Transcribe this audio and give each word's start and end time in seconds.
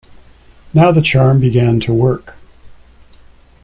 Now 0.73 0.91
the 0.91 1.03
charm 1.03 1.39
began 1.39 1.79
to 1.81 1.93
work. 1.93 2.33